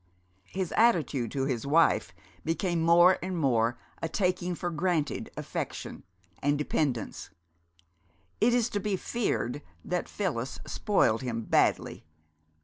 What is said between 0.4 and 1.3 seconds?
His attitude